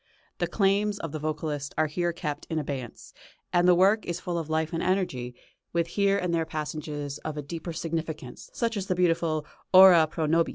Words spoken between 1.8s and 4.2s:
here kept in abeyance, and the work is